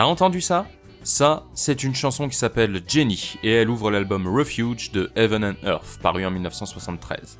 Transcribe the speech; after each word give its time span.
T'as 0.00 0.06
entendu 0.06 0.40
ça? 0.40 0.64
Ça, 1.02 1.44
c'est 1.52 1.84
une 1.84 1.94
chanson 1.94 2.26
qui 2.30 2.34
s'appelle 2.34 2.80
Jenny 2.88 3.34
et 3.42 3.52
elle 3.52 3.68
ouvre 3.68 3.90
l'album 3.90 4.26
Refuge 4.26 4.92
de 4.92 5.10
Heaven 5.14 5.44
and 5.44 5.56
Earth, 5.62 5.98
paru 6.00 6.24
en 6.24 6.30
1973. 6.30 7.38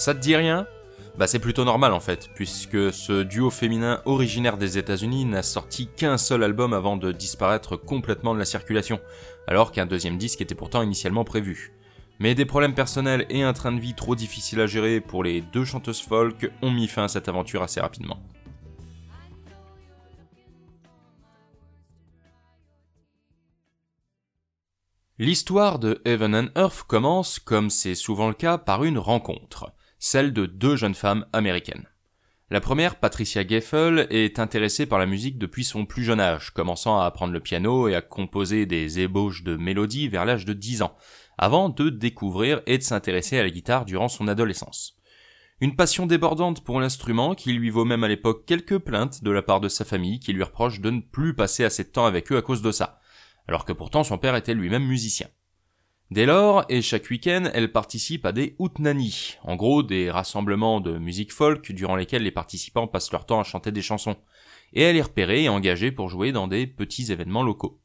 Ça 0.00 0.14
te 0.14 0.18
dit 0.18 0.34
rien? 0.34 0.66
Bah 1.18 1.26
c'est 1.26 1.38
plutôt 1.38 1.66
normal 1.66 1.92
en 1.92 2.00
fait, 2.00 2.30
puisque 2.34 2.90
ce 2.90 3.22
duo 3.22 3.50
féminin 3.50 4.00
originaire 4.06 4.56
des 4.56 4.78
États-Unis 4.78 5.26
n'a 5.26 5.42
sorti 5.42 5.88
qu'un 5.88 6.16
seul 6.16 6.42
album 6.42 6.72
avant 6.72 6.96
de 6.96 7.12
disparaître 7.12 7.76
complètement 7.76 8.32
de 8.32 8.38
la 8.38 8.46
circulation, 8.46 8.98
alors 9.46 9.72
qu'un 9.72 9.84
deuxième 9.84 10.16
disque 10.16 10.40
était 10.40 10.54
pourtant 10.54 10.80
initialement 10.80 11.24
prévu. 11.24 11.74
Mais 12.18 12.34
des 12.34 12.46
problèmes 12.46 12.74
personnels 12.74 13.26
et 13.28 13.42
un 13.42 13.52
train 13.52 13.72
de 13.72 13.78
vie 13.78 13.92
trop 13.92 14.14
difficile 14.14 14.62
à 14.62 14.66
gérer 14.66 15.02
pour 15.02 15.22
les 15.22 15.42
deux 15.42 15.66
chanteuses 15.66 16.00
folk 16.00 16.50
ont 16.62 16.70
mis 16.70 16.88
fin 16.88 17.04
à 17.04 17.08
cette 17.08 17.28
aventure 17.28 17.62
assez 17.62 17.82
rapidement. 17.82 18.22
L'histoire 25.18 25.78
de 25.78 26.00
Heaven 26.06 26.34
and 26.34 26.48
Earth 26.56 26.84
commence, 26.84 27.38
comme 27.38 27.68
c'est 27.68 27.94
souvent 27.94 28.28
le 28.28 28.34
cas, 28.34 28.56
par 28.56 28.82
une 28.84 28.96
rencontre 28.96 29.74
celle 30.00 30.32
de 30.32 30.46
deux 30.46 30.74
jeunes 30.74 30.94
femmes 30.94 31.26
américaines. 31.32 31.86
La 32.50 32.60
première, 32.60 32.96
Patricia 32.96 33.46
Geffel, 33.46 34.08
est 34.10 34.40
intéressée 34.40 34.86
par 34.86 34.98
la 34.98 35.06
musique 35.06 35.38
depuis 35.38 35.62
son 35.62 35.86
plus 35.86 36.02
jeune 36.02 36.18
âge, 36.18 36.50
commençant 36.50 36.98
à 36.98 37.04
apprendre 37.04 37.32
le 37.32 37.38
piano 37.38 37.86
et 37.86 37.94
à 37.94 38.00
composer 38.00 38.66
des 38.66 38.98
ébauches 38.98 39.44
de 39.44 39.54
mélodies 39.54 40.08
vers 40.08 40.24
l'âge 40.24 40.46
de 40.46 40.52
10 40.52 40.82
ans, 40.82 40.96
avant 41.38 41.68
de 41.68 41.90
découvrir 41.90 42.60
et 42.66 42.78
de 42.78 42.82
s'intéresser 42.82 43.38
à 43.38 43.44
la 43.44 43.50
guitare 43.50 43.84
durant 43.84 44.08
son 44.08 44.26
adolescence. 44.26 44.96
Une 45.60 45.76
passion 45.76 46.06
débordante 46.06 46.64
pour 46.64 46.80
l'instrument 46.80 47.34
qui 47.34 47.52
lui 47.52 47.70
vaut 47.70 47.84
même 47.84 48.02
à 48.02 48.08
l'époque 48.08 48.46
quelques 48.46 48.78
plaintes 48.78 49.22
de 49.22 49.30
la 49.30 49.42
part 49.42 49.60
de 49.60 49.68
sa 49.68 49.84
famille 49.84 50.18
qui 50.18 50.32
lui 50.32 50.42
reproche 50.42 50.80
de 50.80 50.90
ne 50.90 51.00
plus 51.00 51.34
passer 51.34 51.64
assez 51.64 51.84
de 51.84 51.90
temps 51.90 52.06
avec 52.06 52.32
eux 52.32 52.38
à 52.38 52.42
cause 52.42 52.62
de 52.62 52.72
ça, 52.72 53.00
alors 53.46 53.66
que 53.66 53.72
pourtant 53.72 54.02
son 54.02 54.18
père 54.18 54.34
était 54.34 54.54
lui-même 54.54 54.86
musicien. 54.86 55.28
Dès 56.10 56.26
lors, 56.26 56.64
et 56.68 56.82
chaque 56.82 57.08
week-end, 57.08 57.48
elle 57.54 57.70
participe 57.70 58.26
à 58.26 58.32
des 58.32 58.56
Outnani, 58.58 59.36
en 59.44 59.54
gros 59.54 59.84
des 59.84 60.10
rassemblements 60.10 60.80
de 60.80 60.98
musique 60.98 61.32
folk 61.32 61.70
durant 61.70 61.94
lesquels 61.94 62.24
les 62.24 62.32
participants 62.32 62.88
passent 62.88 63.12
leur 63.12 63.26
temps 63.26 63.38
à 63.38 63.44
chanter 63.44 63.70
des 63.70 63.80
chansons, 63.80 64.16
et 64.72 64.82
elle 64.82 64.96
est 64.96 65.02
repérée 65.02 65.44
et 65.44 65.48
engagée 65.48 65.92
pour 65.92 66.08
jouer 66.08 66.32
dans 66.32 66.48
des 66.48 66.66
petits 66.66 67.12
événements 67.12 67.44
locaux. 67.44 67.80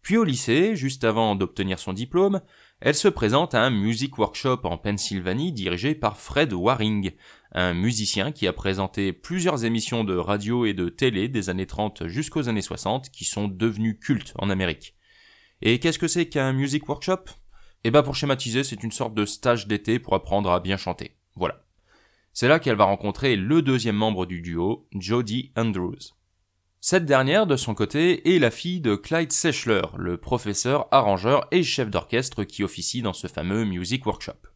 Puis 0.00 0.16
au 0.16 0.22
lycée, 0.22 0.76
juste 0.76 1.02
avant 1.02 1.34
d'obtenir 1.34 1.80
son 1.80 1.92
diplôme, 1.92 2.40
elle 2.78 2.94
se 2.94 3.08
présente 3.08 3.56
à 3.56 3.62
un 3.62 3.70
music 3.70 4.16
workshop 4.16 4.60
en 4.62 4.78
Pennsylvanie 4.78 5.50
dirigé 5.50 5.96
par 5.96 6.18
Fred 6.18 6.52
Waring, 6.52 7.10
un 7.50 7.74
musicien 7.74 8.30
qui 8.30 8.46
a 8.46 8.52
présenté 8.52 9.12
plusieurs 9.12 9.64
émissions 9.64 10.04
de 10.04 10.14
radio 10.14 10.66
et 10.66 10.72
de 10.72 10.88
télé 10.88 11.26
des 11.26 11.50
années 11.50 11.66
30 11.66 12.06
jusqu'aux 12.06 12.48
années 12.48 12.62
60 12.62 13.10
qui 13.10 13.24
sont 13.24 13.48
devenues 13.48 13.98
cultes 13.98 14.34
en 14.38 14.50
Amérique. 14.50 14.94
Et 15.62 15.80
qu'est-ce 15.80 15.98
que 15.98 16.06
c'est 16.06 16.28
qu'un 16.28 16.52
music 16.52 16.88
workshop? 16.88 17.24
Et 17.86 17.92
bah 17.92 18.02
pour 18.02 18.16
schématiser, 18.16 18.64
c'est 18.64 18.82
une 18.82 18.90
sorte 18.90 19.14
de 19.14 19.24
stage 19.24 19.68
d'été 19.68 20.00
pour 20.00 20.14
apprendre 20.16 20.50
à 20.50 20.58
bien 20.58 20.76
chanter. 20.76 21.12
Voilà. 21.36 21.62
C'est 22.32 22.48
là 22.48 22.58
qu'elle 22.58 22.74
va 22.74 22.82
rencontrer 22.82 23.36
le 23.36 23.62
deuxième 23.62 23.94
membre 23.94 24.26
du 24.26 24.40
duo, 24.40 24.88
Jodie 24.98 25.52
Andrews. 25.56 26.16
Cette 26.80 27.04
dernière, 27.04 27.46
de 27.46 27.54
son 27.54 27.76
côté, 27.76 28.34
est 28.34 28.40
la 28.40 28.50
fille 28.50 28.80
de 28.80 28.96
Clyde 28.96 29.30
Sechler, 29.30 29.82
le 29.96 30.16
professeur, 30.16 30.88
arrangeur 30.90 31.46
et 31.52 31.62
chef 31.62 31.88
d'orchestre 31.88 32.42
qui 32.42 32.64
officie 32.64 33.02
dans 33.02 33.12
ce 33.12 33.28
fameux 33.28 33.64
Music 33.64 34.04
Workshop. 34.04 34.48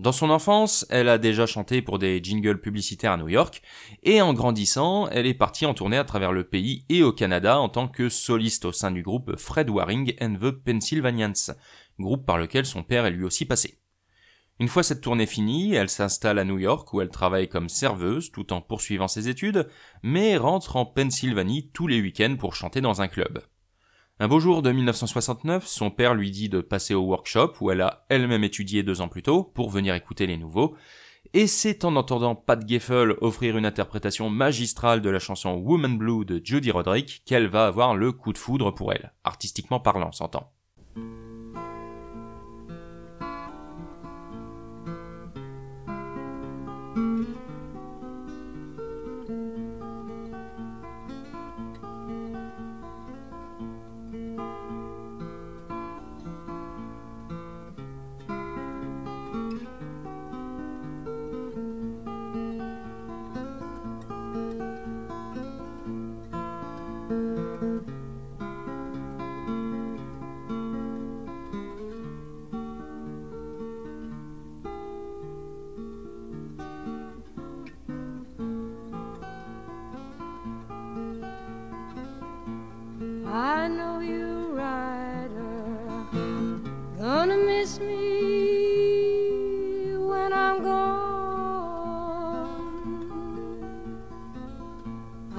Dans 0.00 0.12
son 0.12 0.30
enfance, 0.30 0.86
elle 0.90 1.08
a 1.08 1.18
déjà 1.18 1.46
chanté 1.46 1.82
pour 1.82 1.98
des 1.98 2.20
jingles 2.22 2.60
publicitaires 2.60 3.12
à 3.12 3.16
New 3.16 3.28
York, 3.28 3.62
et 4.04 4.20
en 4.22 4.32
grandissant, 4.32 5.08
elle 5.08 5.26
est 5.26 5.34
partie 5.34 5.66
en 5.66 5.74
tournée 5.74 5.96
à 5.96 6.04
travers 6.04 6.32
le 6.32 6.44
pays 6.44 6.84
et 6.88 7.02
au 7.02 7.12
Canada 7.12 7.58
en 7.58 7.68
tant 7.68 7.88
que 7.88 8.08
soliste 8.08 8.64
au 8.64 8.72
sein 8.72 8.92
du 8.92 9.02
groupe 9.02 9.36
Fred 9.36 9.70
Waring 9.70 10.14
and 10.20 10.36
the 10.40 10.50
Pennsylvanians, 10.50 11.50
groupe 11.98 12.26
par 12.26 12.38
lequel 12.38 12.66
son 12.66 12.82
père 12.82 13.06
est 13.06 13.10
lui 13.10 13.24
aussi 13.24 13.44
passé. 13.44 13.78
Une 14.60 14.68
fois 14.68 14.82
cette 14.82 15.02
tournée 15.02 15.26
finie, 15.26 15.74
elle 15.74 15.88
s'installe 15.88 16.38
à 16.38 16.44
New 16.44 16.58
York 16.58 16.92
où 16.92 17.00
elle 17.00 17.10
travaille 17.10 17.48
comme 17.48 17.68
serveuse 17.68 18.32
tout 18.32 18.52
en 18.52 18.60
poursuivant 18.60 19.06
ses 19.06 19.28
études, 19.28 19.68
mais 20.02 20.36
rentre 20.36 20.76
en 20.76 20.84
Pennsylvanie 20.84 21.70
tous 21.72 21.86
les 21.86 22.00
week-ends 22.00 22.36
pour 22.36 22.56
chanter 22.56 22.80
dans 22.80 23.00
un 23.00 23.06
club. 23.06 23.40
Un 24.18 24.26
beau 24.26 24.40
jour 24.40 24.62
de 24.62 24.72
1969, 24.72 25.64
son 25.64 25.92
père 25.92 26.14
lui 26.14 26.32
dit 26.32 26.48
de 26.48 26.60
passer 26.60 26.92
au 26.92 27.02
workshop 27.02 27.52
où 27.60 27.70
elle 27.70 27.82
a 27.82 28.04
elle-même 28.08 28.42
étudié 28.42 28.82
deux 28.82 29.00
ans 29.00 29.06
plus 29.06 29.22
tôt 29.22 29.44
pour 29.44 29.70
venir 29.70 29.94
écouter 29.94 30.26
les 30.26 30.36
nouveaux, 30.36 30.74
et 31.34 31.46
c'est 31.46 31.84
en 31.84 31.94
entendant 31.94 32.34
Pat 32.34 32.66
Geffel 32.66 33.14
offrir 33.20 33.56
une 33.56 33.66
interprétation 33.66 34.28
magistrale 34.28 35.02
de 35.02 35.10
la 35.10 35.20
chanson 35.20 35.54
Woman 35.54 35.98
Blue 35.98 36.24
de 36.24 36.40
Judy 36.42 36.72
Roderick 36.72 37.22
qu'elle 37.26 37.46
va 37.46 37.66
avoir 37.66 37.94
le 37.94 38.10
coup 38.10 38.32
de 38.32 38.38
foudre 38.38 38.72
pour 38.72 38.92
elle, 38.92 39.12
artistiquement 39.22 39.78
parlant, 39.78 40.10
s'entend. 40.10 40.52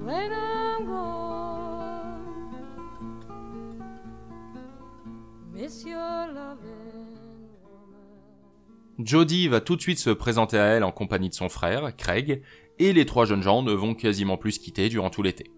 when 0.03 0.33
I'm 0.33 0.85
gone. 0.85 2.19
Miss 5.53 5.85
your 5.85 6.27
loving 6.33 7.15
woman. 7.63 9.05
Jodie 9.05 9.47
va 9.47 9.61
tout 9.61 9.77
de 9.77 9.81
suite 9.81 9.99
se 9.99 10.09
présenter 10.09 10.57
à 10.57 10.65
elle 10.65 10.83
en 10.83 10.91
compagnie 10.91 11.29
de 11.29 11.33
son 11.33 11.47
frère, 11.47 11.95
Craig, 11.95 12.41
et 12.77 12.91
les 12.91 13.05
trois 13.05 13.23
jeunes 13.23 13.43
gens 13.43 13.63
ne 13.63 13.71
vont 13.71 13.93
quasiment 13.93 14.35
plus 14.35 14.51
se 14.53 14.59
quitter 14.59 14.89
durant 14.89 15.09
tout 15.09 15.23
l'été. 15.23 15.49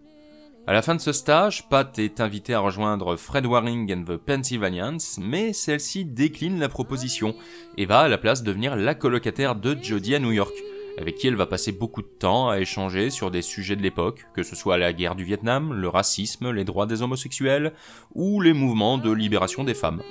À 0.68 0.74
la 0.74 0.84
fin 0.84 0.94
de 0.94 1.02
ce 1.02 1.12
stage, 1.12 1.68
Pat 1.70 1.98
est 1.98 2.22
invité 2.22 2.54
à 2.54 2.60
rejoindre 2.60 3.16
Fred 3.16 3.48
Waring 3.48 3.92
and 3.92 4.04
the 4.04 4.16
Pennsylvanians, 4.16 5.18
mais 5.20 5.54
celle-ci 5.54 6.06
décline 6.06 6.60
la 6.60 6.70
proposition 6.70 7.34
et 7.78 7.88
va 7.88 8.02
à 8.02 8.08
la 8.08 8.20
place 8.20 8.44
devenir 8.44 8.76
la 8.76 8.94
colocataire 8.94 9.56
de 9.56 9.76
Jodie 9.82 10.14
à 10.14 10.20
New 10.20 10.32
York, 10.32 10.54
avec 11.00 11.16
qui 11.16 11.28
elle 11.28 11.36
va 11.36 11.48
passer 11.48 11.72
beaucoup 11.72 12.04
de 12.04 12.08
temps 12.08 12.50
à 12.50 12.60
échanger 12.60 13.10
sur 13.10 13.32
des 13.32 13.42
sujets 13.42 13.76
de 13.76 13.82
l'époque, 13.82 14.28
que 14.36 14.44
ce 14.44 14.56
soit 14.56 14.78
la 14.78 14.94
guerre 14.94 15.16
du 15.16 15.24
Vietnam, 15.24 15.74
le 15.74 15.90
racisme, 15.90 16.52
les 16.52 16.64
droits 16.64 16.86
des 16.86 17.02
homosexuels 17.02 17.74
ou 18.14 18.40
les 18.40 18.54
mouvements 18.54 19.00
de 19.00 19.12
libération 19.12 19.64
des 19.64 19.74
femmes. 19.74 20.04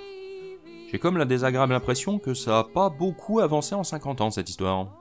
J'ai 0.91 0.99
comme 0.99 1.17
la 1.17 1.27
désagréable 1.27 1.75
impression 1.75 2.19
que 2.19 2.35
ça 2.35 2.59
a 2.59 2.65
pas 2.65 2.91
beaucoup 2.91 3.39
avancé 3.39 3.77
en 3.77 3.85
50 3.85 4.21
ans 4.21 4.31
cette 4.33 4.51
histoire. 4.51 5.00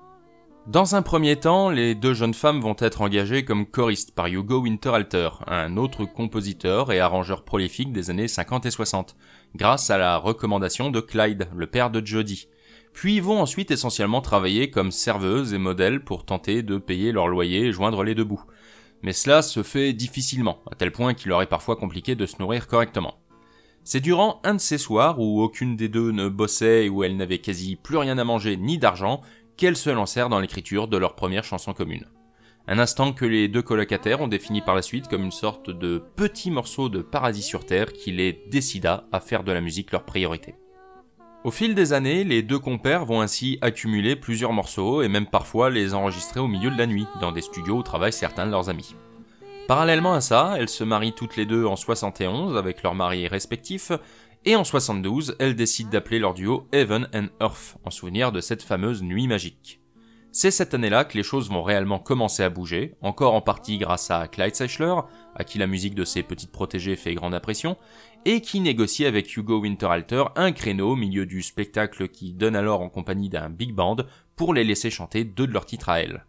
Dans 0.69 0.93
un 0.93 1.01
premier 1.01 1.35
temps, 1.35 1.71
les 1.71 1.95
deux 1.95 2.13
jeunes 2.13 2.35
femmes 2.35 2.61
vont 2.61 2.75
être 2.77 3.01
engagées 3.01 3.43
comme 3.43 3.65
choristes 3.65 4.13
par 4.13 4.27
Hugo 4.27 4.61
Winterhalter, 4.61 5.29
un 5.47 5.77
autre 5.77 6.05
compositeur 6.05 6.91
et 6.91 6.99
arrangeur 6.99 7.43
prolifique 7.43 7.91
des 7.91 8.11
années 8.11 8.27
50 8.27 8.67
et 8.67 8.69
60, 8.69 9.15
grâce 9.55 9.89
à 9.89 9.97
la 9.97 10.17
recommandation 10.17 10.91
de 10.91 10.99
Clyde, 10.99 11.47
le 11.55 11.65
père 11.65 11.89
de 11.89 12.05
Jodie. 12.05 12.49
Puis 12.93 13.19
vont 13.19 13.41
ensuite 13.41 13.71
essentiellement 13.71 14.21
travailler 14.21 14.69
comme 14.69 14.91
serveuses 14.91 15.55
et 15.55 15.57
modèles 15.57 16.03
pour 16.03 16.23
tenter 16.23 16.61
de 16.61 16.77
payer 16.77 17.11
leur 17.11 17.29
loyer 17.29 17.65
et 17.65 17.73
joindre 17.73 18.03
les 18.03 18.13
deux 18.13 18.23
bouts. 18.23 18.43
Mais 19.01 19.13
cela 19.13 19.41
se 19.41 19.63
fait 19.63 19.93
difficilement, 19.93 20.59
à 20.71 20.75
tel 20.75 20.91
point 20.91 21.15
qu'il 21.15 21.29
leur 21.29 21.41
est 21.41 21.47
parfois 21.47 21.77
compliqué 21.77 22.13
de 22.13 22.27
se 22.27 22.35
nourrir 22.37 22.67
correctement. 22.67 23.15
C'est 23.83 24.01
durant 24.01 24.39
un 24.43 24.53
de 24.53 24.59
ces 24.59 24.77
soirs 24.77 25.19
où 25.19 25.41
aucune 25.41 25.75
des 25.75 25.89
deux 25.89 26.11
ne 26.11 26.29
bossait 26.29 26.85
et 26.85 26.89
où 26.89 27.03
elles 27.03 27.17
n'avaient 27.17 27.39
quasi 27.39 27.75
plus 27.75 27.97
rien 27.97 28.19
à 28.19 28.23
manger 28.23 28.55
ni 28.55 28.77
d'argent 28.77 29.21
qu'elles 29.59 29.75
se 29.75 29.89
lancèrent 29.89 30.29
dans 30.29 30.39
l'écriture 30.39 30.87
de 30.87 30.95
leur 30.95 31.15
première 31.15 31.43
chanson 31.43 31.73
commune. 31.73 32.05
Un 32.69 32.79
instant 32.79 33.11
que 33.11 33.25
les 33.25 33.49
deux 33.49 33.61
colocataires 33.61 34.21
ont 34.21 34.29
défini 34.29 34.61
par 34.61 34.73
la 34.73 34.81
suite 34.81 35.09
comme 35.09 35.25
une 35.25 35.31
sorte 35.31 35.69
de 35.69 36.01
petit 36.15 36.49
morceau 36.49 36.87
de 36.87 37.01
paradis 37.01 37.41
sur 37.41 37.65
Terre 37.65 37.91
qui 37.91 38.13
les 38.13 38.41
décida 38.49 39.03
à 39.11 39.19
faire 39.19 39.43
de 39.43 39.51
la 39.51 39.59
musique 39.59 39.91
leur 39.91 40.05
priorité. 40.05 40.55
Au 41.43 41.51
fil 41.51 41.75
des 41.75 41.91
années, 41.91 42.23
les 42.23 42.41
deux 42.41 42.59
compères 42.59 43.03
vont 43.03 43.19
ainsi 43.19 43.57
accumuler 43.59 44.15
plusieurs 44.15 44.53
morceaux 44.53 45.01
et 45.01 45.09
même 45.09 45.27
parfois 45.27 45.69
les 45.69 45.93
enregistrer 45.93 46.39
au 46.39 46.47
milieu 46.47 46.71
de 46.71 46.77
la 46.77 46.87
nuit, 46.87 47.07
dans 47.19 47.33
des 47.33 47.41
studios 47.41 47.79
où 47.79 47.83
travaillent 47.83 48.13
certains 48.13 48.45
de 48.45 48.51
leurs 48.51 48.69
amis. 48.69 48.95
Parallèlement 49.67 50.13
à 50.13 50.21
ça, 50.21 50.55
elles 50.57 50.69
se 50.69 50.83
marient 50.85 51.13
toutes 51.13 51.35
les 51.35 51.45
deux 51.45 51.65
en 51.65 51.75
71 51.75 52.57
avec 52.57 52.81
leurs 52.81 52.95
maris 52.95 53.27
respectifs, 53.27 53.91
et 54.45 54.55
en 54.55 54.63
72, 54.63 55.35
elles 55.39 55.55
décident 55.55 55.89
d'appeler 55.89 56.19
leur 56.19 56.33
duo 56.33 56.67
Heaven 56.71 57.09
and 57.13 57.27
Earth, 57.41 57.77
en 57.83 57.91
souvenir 57.91 58.31
de 58.31 58.41
cette 58.41 58.63
fameuse 58.63 59.03
nuit 59.03 59.27
magique. 59.27 59.81
C'est 60.31 60.51
cette 60.51 60.75
année-là 60.75 61.05
que 61.05 61.17
les 61.17 61.23
choses 61.23 61.49
vont 61.49 61.63
réellement 61.63 61.97
commencer 61.97 62.43
à 62.43 62.51
bouger, 62.51 62.95
encore 63.01 63.33
en 63.33 63.41
partie 63.41 63.79
grâce 63.79 64.11
à 64.11 64.27
Clyde 64.27 64.55
Sechler, 64.55 64.95
à 65.35 65.43
qui 65.43 65.57
la 65.57 65.65
musique 65.65 65.95
de 65.95 66.05
ses 66.05 66.21
petites 66.21 66.51
protégées 66.51 66.95
fait 66.95 67.15
grande 67.15 67.33
impression, 67.33 67.77
et 68.25 68.41
qui 68.41 68.59
négocie 68.59 69.05
avec 69.05 69.35
Hugo 69.35 69.59
Winterhalter 69.59 70.25
un 70.35 70.51
créneau 70.51 70.91
au 70.91 70.95
milieu 70.95 71.25
du 71.25 71.41
spectacle 71.41 72.09
qui 72.09 72.33
donne 72.33 72.55
alors 72.55 72.81
en 72.81 72.89
compagnie 72.89 73.29
d'un 73.29 73.49
big 73.49 73.73
band 73.73 73.97
pour 74.35 74.53
les 74.53 74.63
laisser 74.63 74.91
chanter 74.91 75.23
deux 75.23 75.47
de 75.47 75.53
leurs 75.53 75.65
titres 75.65 75.89
à 75.89 76.01
elles. 76.01 76.25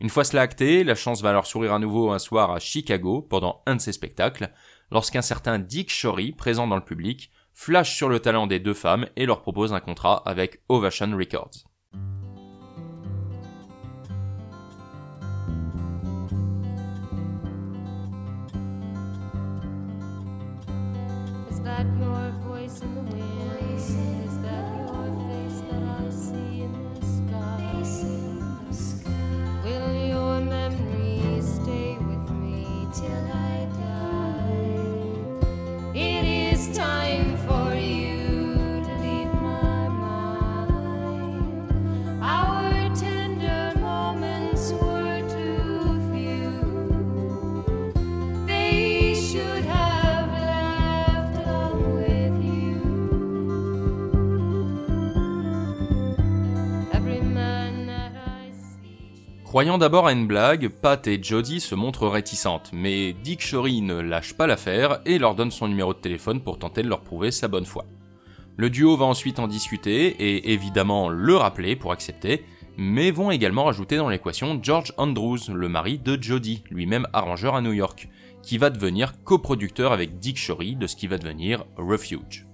Une 0.00 0.10
fois 0.10 0.24
cela 0.24 0.42
acté, 0.42 0.84
la 0.84 0.96
chance 0.96 1.22
va 1.22 1.32
leur 1.32 1.46
sourire 1.46 1.72
à 1.72 1.78
nouveau 1.78 2.10
un 2.10 2.18
soir 2.18 2.50
à 2.50 2.58
Chicago 2.58 3.22
pendant 3.22 3.62
un 3.66 3.76
de 3.76 3.80
ces 3.80 3.92
spectacles, 3.92 4.52
lorsqu'un 4.92 5.22
certain 5.22 5.58
Dick 5.58 5.90
Shorey, 5.90 6.32
présent 6.36 6.68
dans 6.68 6.76
le 6.76 6.84
public, 6.84 7.30
flash 7.54 7.96
sur 7.96 8.08
le 8.08 8.20
talent 8.20 8.46
des 8.46 8.60
deux 8.60 8.74
femmes 8.74 9.06
et 9.16 9.26
leur 9.26 9.40
propose 9.40 9.72
un 9.72 9.80
contrat 9.80 10.22
avec 10.26 10.62
Ovation 10.68 11.16
Records. 11.16 11.64
Croyant 59.62 59.78
d'abord 59.78 60.08
à 60.08 60.12
une 60.12 60.26
blague, 60.26 60.70
Pat 60.70 61.06
et 61.06 61.22
Jodie 61.22 61.60
se 61.60 61.76
montrent 61.76 62.08
réticentes, 62.08 62.70
mais 62.72 63.12
Dick 63.12 63.40
Shorey 63.40 63.80
ne 63.80 64.00
lâche 64.00 64.34
pas 64.34 64.48
l'affaire 64.48 64.98
et 65.06 65.20
leur 65.20 65.36
donne 65.36 65.52
son 65.52 65.68
numéro 65.68 65.94
de 65.94 66.00
téléphone 66.00 66.40
pour 66.40 66.58
tenter 66.58 66.82
de 66.82 66.88
leur 66.88 67.02
prouver 67.02 67.30
sa 67.30 67.46
bonne 67.46 67.64
foi. 67.64 67.86
Le 68.56 68.70
duo 68.70 68.96
va 68.96 69.04
ensuite 69.04 69.38
en 69.38 69.46
discuter 69.46 70.06
et 70.18 70.52
évidemment 70.52 71.08
le 71.08 71.36
rappeler 71.36 71.76
pour 71.76 71.92
accepter, 71.92 72.44
mais 72.76 73.12
vont 73.12 73.30
également 73.30 73.62
rajouter 73.62 73.98
dans 73.98 74.08
l'équation 74.08 74.58
George 74.60 74.94
Andrews, 74.96 75.38
le 75.54 75.68
mari 75.68 76.00
de 76.00 76.20
Jodie, 76.20 76.64
lui-même 76.68 77.06
arrangeur 77.12 77.54
à 77.54 77.60
New 77.60 77.72
York, 77.72 78.08
qui 78.42 78.58
va 78.58 78.68
devenir 78.68 79.22
coproducteur 79.22 79.92
avec 79.92 80.18
Dick 80.18 80.38
Shorey 80.38 80.72
de 80.72 80.88
ce 80.88 80.96
qui 80.96 81.06
va 81.06 81.18
devenir 81.18 81.66
Refuge. 81.76 82.48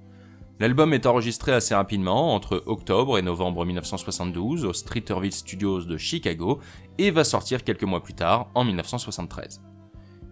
L'album 0.61 0.93
est 0.93 1.07
enregistré 1.07 1.53
assez 1.53 1.73
rapidement, 1.73 2.35
entre 2.35 2.65
octobre 2.67 3.17
et 3.17 3.23
novembre 3.23 3.65
1972, 3.65 4.65
au 4.65 4.73
Streeterville 4.73 5.33
Studios 5.33 5.83
de 5.83 5.97
Chicago, 5.97 6.59
et 6.99 7.13
va 7.13 7.23
sortir 7.23 7.63
quelques 7.63 7.85
mois 7.85 8.03
plus 8.03 8.15
tard, 8.15 8.49
en 8.57 8.65
1973. 8.65 9.63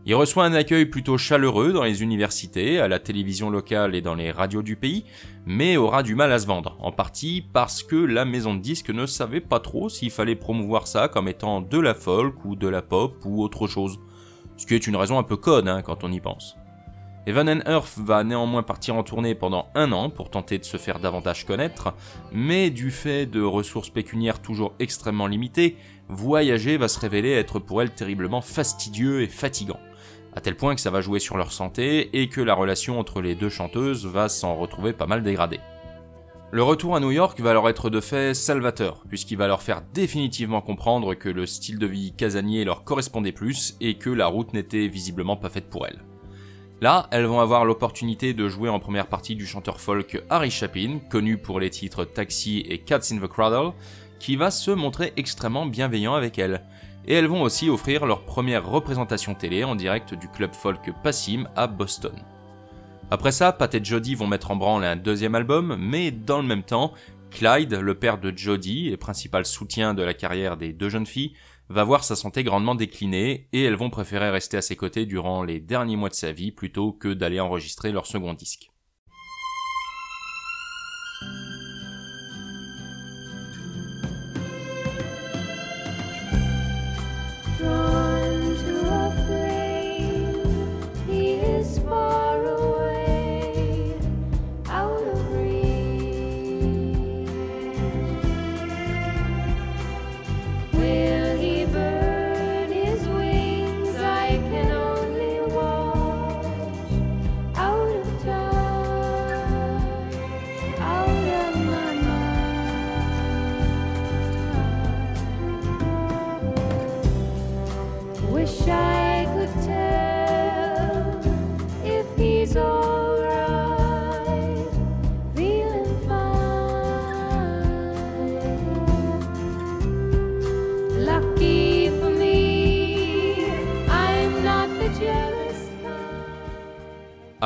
Il 0.04 0.16
reçoit 0.16 0.44
un 0.44 0.52
accueil 0.52 0.86
plutôt 0.86 1.16
chaleureux 1.16 1.72
dans 1.72 1.84
les 1.84 2.02
universités, 2.02 2.80
à 2.80 2.88
la 2.88 2.98
télévision 2.98 3.50
locale 3.50 3.94
et 3.94 4.02
dans 4.02 4.16
les 4.16 4.32
radios 4.32 4.62
du 4.62 4.74
pays, 4.74 5.04
mais 5.46 5.76
aura 5.76 6.02
du 6.02 6.16
mal 6.16 6.32
à 6.32 6.40
se 6.40 6.46
vendre, 6.46 6.76
en 6.80 6.90
partie 6.90 7.44
parce 7.52 7.84
que 7.84 7.96
la 7.96 8.24
maison 8.24 8.54
de 8.54 8.60
disques 8.60 8.90
ne 8.90 9.06
savait 9.06 9.40
pas 9.40 9.60
trop 9.60 9.88
s'il 9.88 10.10
fallait 10.10 10.34
promouvoir 10.34 10.88
ça 10.88 11.06
comme 11.06 11.28
étant 11.28 11.60
de 11.60 11.78
la 11.78 11.94
folk 11.94 12.44
ou 12.44 12.56
de 12.56 12.66
la 12.66 12.82
pop 12.82 13.16
ou 13.24 13.44
autre 13.44 13.68
chose. 13.68 14.00
Ce 14.56 14.66
qui 14.66 14.74
est 14.74 14.88
une 14.88 14.96
raison 14.96 15.18
un 15.18 15.24
peu 15.24 15.36
conne 15.36 15.68
hein, 15.68 15.82
quand 15.82 16.02
on 16.02 16.10
y 16.10 16.20
pense. 16.20 16.56
Evan 17.26 17.48
and 17.48 17.68
Earth 17.68 17.98
va 17.98 18.22
néanmoins 18.22 18.62
partir 18.62 18.94
en 18.94 19.02
tournée 19.02 19.34
pendant 19.34 19.66
un 19.74 19.90
an 19.90 20.10
pour 20.10 20.30
tenter 20.30 20.58
de 20.58 20.64
se 20.64 20.76
faire 20.76 21.00
davantage 21.00 21.44
connaître, 21.44 21.92
mais 22.32 22.70
du 22.70 22.92
fait 22.92 23.26
de 23.26 23.42
ressources 23.42 23.90
pécuniaires 23.90 24.40
toujours 24.40 24.74
extrêmement 24.78 25.26
limitées, 25.26 25.76
voyager 26.08 26.76
va 26.76 26.86
se 26.86 27.00
révéler 27.00 27.32
être 27.32 27.58
pour 27.58 27.82
elle 27.82 27.90
terriblement 27.90 28.42
fastidieux 28.42 29.22
et 29.22 29.28
fatigant 29.28 29.80
à 30.36 30.40
tel 30.40 30.54
point 30.54 30.74
que 30.74 30.82
ça 30.82 30.90
va 30.90 31.00
jouer 31.00 31.18
sur 31.18 31.38
leur 31.38 31.50
santé 31.50 32.20
et 32.20 32.28
que 32.28 32.42
la 32.42 32.54
relation 32.54 33.00
entre 33.00 33.22
les 33.22 33.34
deux 33.34 33.48
chanteuses 33.48 34.06
va 34.06 34.28
s'en 34.28 34.54
retrouver 34.54 34.92
pas 34.92 35.06
mal 35.06 35.22
dégradée. 35.22 35.60
Le 36.52 36.62
retour 36.62 36.94
à 36.94 37.00
New 37.00 37.10
York 37.10 37.40
va 37.40 37.54
leur 37.54 37.68
être 37.70 37.90
de 37.90 38.00
fait 38.00 38.34
salvateur, 38.34 39.02
puisqu'il 39.08 39.38
va 39.38 39.48
leur 39.48 39.62
faire 39.62 39.82
définitivement 39.94 40.60
comprendre 40.60 41.14
que 41.14 41.30
le 41.30 41.46
style 41.46 41.78
de 41.78 41.86
vie 41.86 42.12
casanier 42.12 42.64
leur 42.64 42.84
correspondait 42.84 43.32
plus 43.32 43.76
et 43.80 43.94
que 43.94 44.10
la 44.10 44.26
route 44.26 44.52
n'était 44.52 44.88
visiblement 44.88 45.36
pas 45.36 45.48
faite 45.48 45.70
pour 45.70 45.86
elles. 45.86 46.04
Là, 46.82 47.08
elles 47.10 47.24
vont 47.24 47.40
avoir 47.40 47.64
l'opportunité 47.64 48.34
de 48.34 48.48
jouer 48.48 48.68
en 48.68 48.78
première 48.78 49.06
partie 49.06 49.34
du 49.34 49.46
chanteur 49.46 49.80
folk 49.80 50.22
Harry 50.28 50.50
Chapin, 50.50 50.98
connu 51.10 51.38
pour 51.38 51.58
les 51.58 51.70
titres 51.70 52.04
Taxi 52.04 52.66
et 52.68 52.78
Cats 52.78 53.12
in 53.12 53.18
the 53.18 53.26
Cradle, 53.26 53.72
qui 54.18 54.36
va 54.36 54.50
se 54.50 54.70
montrer 54.70 55.14
extrêmement 55.16 55.64
bienveillant 55.64 56.14
avec 56.14 56.38
elles, 56.38 56.62
et 57.06 57.14
elles 57.14 57.28
vont 57.28 57.40
aussi 57.40 57.70
offrir 57.70 58.04
leur 58.04 58.24
première 58.24 58.68
représentation 58.68 59.34
télé 59.34 59.64
en 59.64 59.74
direct 59.74 60.12
du 60.12 60.28
club 60.28 60.52
folk 60.52 60.92
Passim 61.02 61.48
à 61.56 61.66
Boston. 61.66 62.14
Après 63.10 63.32
ça, 63.32 63.52
Pat 63.52 63.74
et 63.74 63.82
Jody 63.82 64.14
vont 64.14 64.26
mettre 64.26 64.50
en 64.50 64.56
branle 64.56 64.84
un 64.84 64.96
deuxième 64.96 65.34
album, 65.34 65.76
mais 65.78 66.10
dans 66.10 66.42
le 66.42 66.46
même 66.46 66.64
temps, 66.64 66.92
Clyde, 67.30 67.72
le 67.72 67.94
père 67.94 68.18
de 68.18 68.36
Jody 68.36 68.88
et 68.88 68.98
principal 68.98 69.46
soutien 69.46 69.94
de 69.94 70.02
la 70.02 70.12
carrière 70.12 70.58
des 70.58 70.74
deux 70.74 70.90
jeunes 70.90 71.06
filles, 71.06 71.32
va 71.68 71.84
voir 71.84 72.04
sa 72.04 72.16
santé 72.16 72.44
grandement 72.44 72.74
décliner 72.74 73.48
et 73.52 73.62
elles 73.62 73.76
vont 73.76 73.90
préférer 73.90 74.30
rester 74.30 74.56
à 74.56 74.62
ses 74.62 74.76
côtés 74.76 75.06
durant 75.06 75.42
les 75.42 75.60
derniers 75.60 75.96
mois 75.96 76.08
de 76.08 76.14
sa 76.14 76.32
vie 76.32 76.52
plutôt 76.52 76.92
que 76.92 77.12
d'aller 77.12 77.40
enregistrer 77.40 77.92
leur 77.92 78.06
second 78.06 78.34
disque. 78.34 78.70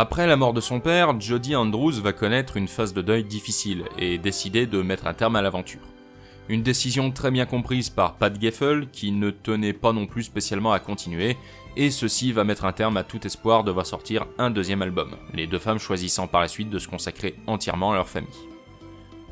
Après 0.03 0.27
la 0.27 0.37
mort 0.37 0.55
de 0.55 0.63
son 0.63 0.81
père, 0.81 1.21
Jody 1.21 1.55
Andrews 1.55 2.01
va 2.01 2.15
connaître 2.15 2.57
une 2.57 2.69
phase 2.69 2.95
de 2.95 3.03
deuil 3.03 3.23
difficile 3.23 3.85
et 3.99 4.17
décider 4.17 4.67
de 4.67 4.81
mettre 4.81 5.07
un 5.07 5.13
terme 5.13 5.37
à 5.37 5.43
l'aventure. 5.43 5.83
Une 6.49 6.63
décision 6.63 7.11
très 7.11 7.31
bien 7.31 7.45
comprise 7.45 7.91
par 7.91 8.15
Pat 8.15 8.35
Geffel 8.41 8.89
qui 8.91 9.13
ne 9.13 9.29
tenait 9.29 9.75
pas 9.75 9.93
non 9.93 10.07
plus 10.07 10.23
spécialement 10.23 10.73
à 10.73 10.79
continuer, 10.79 11.37
et 11.77 11.91
ceci 11.91 12.33
va 12.33 12.45
mettre 12.45 12.65
un 12.65 12.73
terme 12.73 12.97
à 12.97 13.05
tout 13.05 13.27
espoir 13.27 13.63
de 13.63 13.73
voir 13.73 13.85
sortir 13.85 14.25
un 14.39 14.49
deuxième 14.49 14.81
album, 14.81 15.17
les 15.35 15.47
deux 15.47 15.59
femmes 15.59 15.79
choisissant 15.79 16.27
par 16.27 16.41
la 16.41 16.49
suite 16.49 16.71
de 16.71 16.79
se 16.79 16.89
consacrer 16.89 17.35
entièrement 17.47 17.93
à 17.93 17.97
leur 17.97 18.09
famille. 18.09 18.31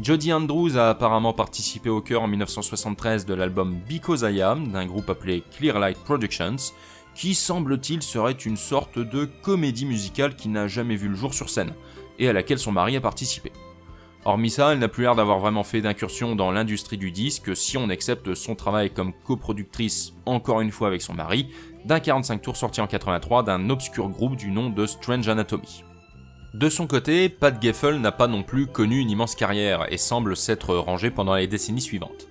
Jody 0.03 0.35
Andrews 0.35 0.77
a 0.77 0.91
apparemment 0.91 1.33
participé 1.33 1.89
au 1.89 2.03
chœur 2.03 2.21
en 2.23 2.29
1973 2.29 3.25
de 3.25 3.33
l'album 3.33 3.81
Because 3.89 4.21
I 4.21 4.43
Am 4.43 4.69
d'un 4.69 4.85
groupe 4.85 5.09
appelé 5.09 5.43
Clearlight 5.57 5.97
Productions, 6.05 6.75
qui 7.19 7.35
semble-t-il 7.35 8.01
serait 8.01 8.31
une 8.31 8.57
sorte 8.57 9.01
de 9.01 9.25
comédie 9.25 9.87
musicale 9.87 10.37
qui 10.37 10.49
n'a 10.49 10.69
jamais 10.69 10.95
vu 10.95 11.09
le 11.09 11.17
jour 11.17 11.35
sur 11.35 11.51
scène, 11.51 11.75
et 12.21 12.29
à 12.29 12.33
laquelle 12.33 12.61
son 12.61 12.71
mari 12.71 12.97
a 12.97 13.01
participé. 13.01 13.51
Hormis 14.25 14.51
ça, 14.51 14.73
elle 14.73 14.79
n'a 14.79 14.87
plus 14.87 15.03
l'air 15.03 15.17
d'avoir 15.17 15.41
vraiment 15.41 15.65
fait 15.65 15.81
d'incursion 15.81 16.37
dans 16.37 16.53
l'industrie 16.53 16.97
du 16.97 17.11
disque 17.11 17.57
si 17.57 17.77
on 17.77 17.91
accepte 17.91 18.35
son 18.35 18.55
travail 18.55 18.91
comme 18.91 19.13
coproductrice, 19.25 20.13
encore 20.27 20.61
une 20.61 20.71
fois 20.71 20.87
avec 20.87 21.03
son 21.03 21.15
mari, 21.15 21.49
d'un 21.85 21.99
45 21.99 22.41
tours 22.41 22.57
sorti 22.57 22.81
en 22.81 22.87
83 22.87 23.43
d'un 23.43 23.69
obscur 23.69 24.09
groupe 24.11 24.37
du 24.37 24.53
nom 24.53 24.71
de 24.71 24.87
Strange 24.87 25.29
Anatomy. 25.29 25.83
De 26.55 26.69
son 26.69 26.87
côté, 26.87 27.29
Pat 27.29 27.61
Geffel 27.61 28.01
n'a 28.01 28.13
pas 28.13 28.29
non 28.29 28.45
plus 28.45 28.69
connu 28.69 29.01
une 29.01 29.11
immense 29.11 29.35
carrière 29.35 29.93
et 29.93 29.99
semble 29.99 30.37
s'être 30.37 30.77
rangé 30.77 31.11
pendant 31.11 31.35
les 31.35 31.49
décennies 31.49 31.81
suivantes. 31.81 32.28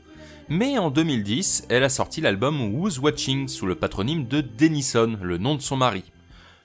Mais 0.50 0.77
en 0.77 0.89
2010, 0.89 1.66
elle 1.70 1.84
a 1.84 1.89
sorti 1.89 2.22
l'album 2.22 2.74
Who's 2.74 3.00
Watching 3.00 3.50
sous 3.50 3.66
le 3.66 3.75
patronyme 3.75 4.27
de 4.27 4.39
Denison, 4.39 5.18
le 5.22 5.38
nom 5.38 5.56
de 5.56 5.62
son 5.62 5.75
mari. 5.75 6.06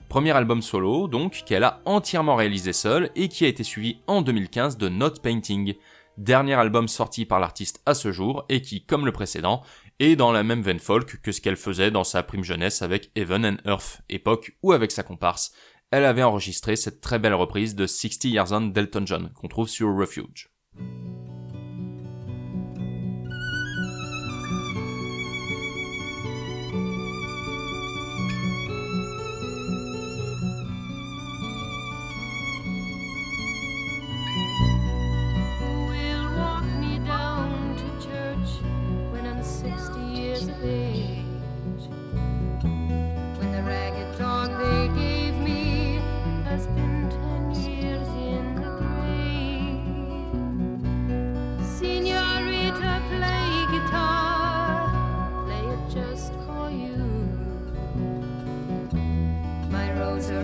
Premier 0.07 0.31
album 0.31 0.61
solo, 0.61 1.09
donc, 1.09 1.43
qu'elle 1.45 1.65
a 1.65 1.81
entièrement 1.83 2.35
réalisé 2.35 2.71
seule 2.71 3.09
et 3.17 3.27
qui 3.27 3.43
a 3.43 3.49
été 3.49 3.63
suivi 3.63 3.97
en 4.07 4.21
2015 4.21 4.77
de 4.77 4.87
Not 4.87 5.15
Painting, 5.21 5.73
dernier 6.17 6.53
album 6.53 6.87
sorti 6.87 7.25
par 7.25 7.41
l'artiste 7.41 7.81
à 7.85 7.93
ce 7.93 8.13
jour 8.13 8.45
et 8.47 8.61
qui, 8.61 8.85
comme 8.85 9.05
le 9.05 9.11
précédent, 9.11 9.63
est 9.99 10.15
dans 10.15 10.31
la 10.31 10.43
même 10.43 10.61
veine 10.61 10.79
folk 10.79 11.21
que 11.21 11.33
ce 11.33 11.41
qu'elle 11.41 11.57
faisait 11.57 11.91
dans 11.91 12.05
sa 12.05 12.23
prime 12.23 12.43
jeunesse 12.43 12.81
avec 12.83 13.11
Heaven 13.15 13.45
and 13.45 13.69
Earth, 13.69 14.01
époque 14.07 14.57
où 14.63 14.71
avec 14.71 14.93
sa 14.93 15.03
comparse, 15.03 15.51
elle 15.91 16.05
avait 16.05 16.23
enregistré 16.23 16.77
cette 16.77 17.01
très 17.01 17.19
belle 17.19 17.33
reprise 17.33 17.75
de 17.75 17.85
60 17.85 18.23
Years 18.25 18.53
On 18.53 18.61
d'Elton 18.61 19.05
John 19.05 19.29
qu'on 19.33 19.49
trouve 19.49 19.67
sur 19.67 19.93
Refuge. 19.93 20.49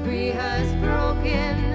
Has 0.10 0.74
broken 0.82 1.69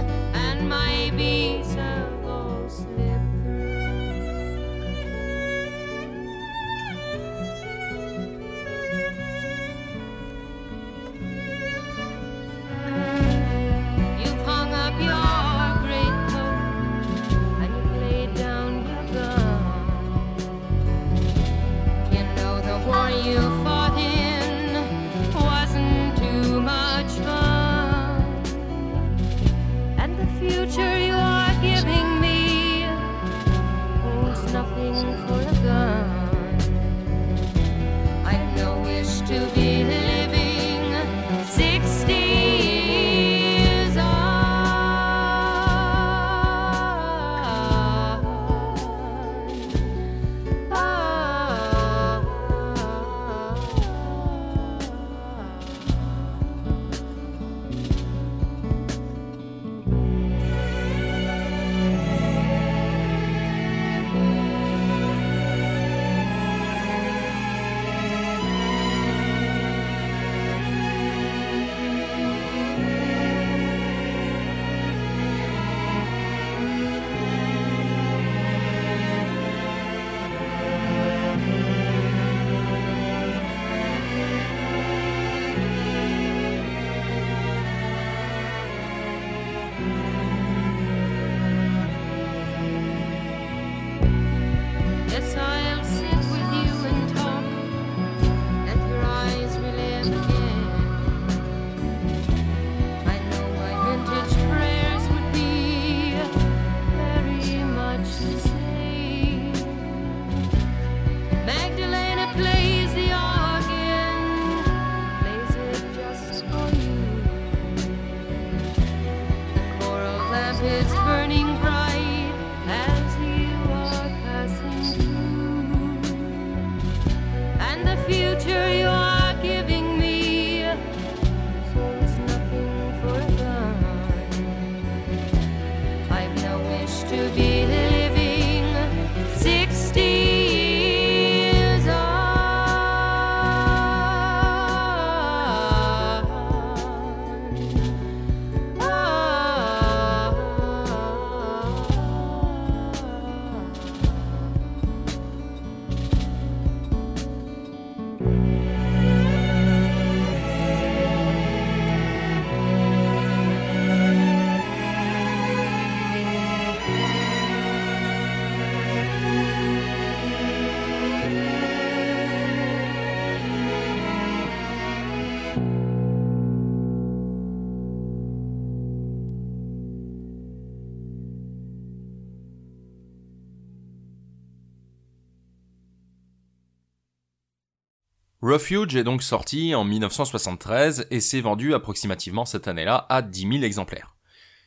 Refuge 188.55 188.95
est 188.95 189.03
donc 189.03 189.25
sorti 189.25 189.75
en 189.75 189.83
1973 189.83 191.09
et 191.11 191.19
s'est 191.19 191.41
vendu 191.41 191.75
approximativement 191.75 192.45
cette 192.45 192.69
année-là 192.69 193.05
à 193.09 193.21
10 193.21 193.49
000 193.55 193.65
exemplaires. 193.65 194.15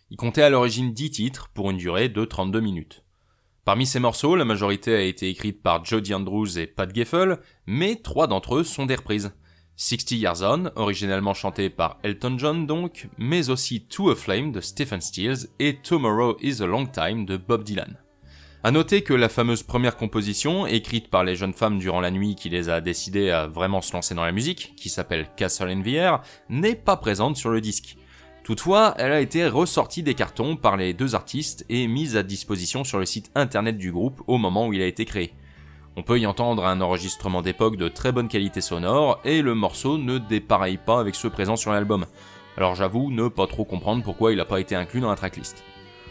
Il 0.10 0.18
comptait 0.18 0.42
à 0.42 0.50
l'origine 0.50 0.92
10 0.92 1.10
titres 1.12 1.48
pour 1.54 1.72
une 1.72 1.78
durée 1.78 2.10
de 2.10 2.26
32 2.26 2.60
minutes. 2.60 3.06
Parmi 3.64 3.86
ces 3.86 4.02
morceaux, 4.02 4.36
la 4.36 4.44
majorité 4.44 4.94
a 4.94 5.00
été 5.00 5.30
écrite 5.30 5.64
par 5.64 5.86
Jody 5.86 6.14
Andrews 6.14 6.60
et 6.60 6.68
Pat 6.68 6.94
Geffel, 6.94 7.40
mais 7.66 7.96
trois 7.96 8.28
d'entre 8.28 8.56
eux 8.56 8.66
sont 8.66 8.86
des 8.86 8.96
reprises. 8.96 9.32
60 9.78 10.12
Years 10.12 10.42
On, 10.42 10.70
originellement 10.76 11.34
chanté 11.34 11.70
par 11.70 11.98
Elton 12.04 12.38
John 12.38 12.68
donc, 12.68 13.08
mais 13.18 13.50
aussi 13.50 13.86
To 13.86 14.10
a 14.10 14.16
Flame 14.18 14.52
de 14.52 14.60
Stephen 14.60 15.00
Stills 15.00 15.48
et 15.60 15.78
Tomorrow 15.78 16.36
is 16.42 16.62
a 16.62 16.66
Long 16.66 16.88
Time 16.88 17.26
de 17.26 17.38
Bob 17.38 17.64
Dylan. 17.64 17.98
À 18.64 18.72
noter 18.72 19.04
que 19.04 19.14
la 19.14 19.30
fameuse 19.30 19.62
première 19.62 19.98
composition, 19.98 20.66
écrite 20.66 21.10
par 21.10 21.24
les 21.24 21.36
jeunes 21.36 21.54
femmes 21.54 21.78
durant 21.78 22.02
la 22.02 22.10
nuit 22.10 22.34
qui 22.34 22.50
les 22.50 22.70
a 22.70 22.82
décidées 22.82 23.30
à 23.30 23.46
vraiment 23.46 23.82
se 23.82 23.94
lancer 23.94 24.16
dans 24.16 24.26
la 24.26 24.32
musique, 24.32 24.74
qui 24.76 24.90
s'appelle 24.90 25.28
Castle 25.36 25.70
in 25.70 26.22
n'est 26.50 26.76
pas 26.76 26.98
présente 26.98 27.38
sur 27.38 27.52
le 27.52 27.62
disque. 27.62 27.98
Toutefois, 28.44 28.96
elle 28.98 29.12
a 29.12 29.22
été 29.22 29.48
ressortie 29.48 30.02
des 30.02 30.16
cartons 30.16 30.56
par 30.56 30.76
les 30.76 30.94
deux 30.94 31.14
artistes 31.14 31.66
et 31.70 31.88
mise 31.88 32.18
à 32.18 32.24
disposition 32.24 32.84
sur 32.84 32.98
le 32.98 33.06
site 33.06 33.30
internet 33.36 33.78
du 33.78 33.92
groupe 33.92 34.24
au 34.26 34.38
moment 34.38 34.68
où 34.68 34.74
il 34.74 34.82
a 34.82 34.88
été 34.88 35.06
créé. 35.06 35.34
On 35.96 36.02
peut 36.02 36.20
y 36.20 36.26
entendre 36.26 36.66
un 36.66 36.82
enregistrement 36.82 37.44
d'époque 37.44 37.78
de 37.78 37.90
très 37.90 38.12
bonne 38.12 38.28
qualité 38.28 38.62
sonore 38.62 39.20
et 39.24 39.44
le 39.44 39.54
morceau 39.54 40.00
ne 40.00 40.18
dépareille 40.18 40.78
pas 40.78 41.00
avec 41.00 41.14
ceux 41.14 41.30
présents 41.30 41.58
sur 41.58 41.72
l'album. 41.72 42.06
Alors 42.58 42.74
j'avoue 42.74 43.12
ne 43.12 43.28
pas 43.28 43.46
trop 43.46 43.66
comprendre 43.66 44.04
pourquoi 44.04 44.32
il 44.32 44.38
n'a 44.38 44.46
pas 44.46 44.60
été 44.60 44.76
inclus 44.76 45.02
dans 45.02 45.10
la 45.10 45.16
tracklist. 45.16 45.64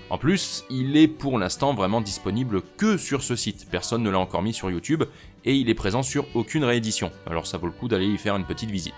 En 0.08 0.18
plus, 0.18 0.64
il 0.70 0.96
est 0.96 1.08
pour 1.08 1.36
l'instant 1.38 1.74
vraiment 1.74 2.00
disponible 2.00 2.62
que 2.76 2.96
sur 2.96 3.22
ce 3.22 3.34
site, 3.34 3.66
personne 3.70 4.04
ne 4.04 4.10
l'a 4.10 4.20
encore 4.20 4.42
mis 4.42 4.54
sur 4.54 4.70
YouTube, 4.70 5.02
et 5.44 5.54
il 5.54 5.68
est 5.68 5.74
présent 5.74 6.04
sur 6.04 6.26
aucune 6.34 6.62
réédition, 6.62 7.10
alors 7.26 7.46
ça 7.46 7.58
vaut 7.58 7.66
le 7.66 7.72
coup 7.72 7.88
d'aller 7.88 8.06
y 8.06 8.16
faire 8.16 8.36
une 8.36 8.44
petite 8.44 8.70
visite. 8.70 8.94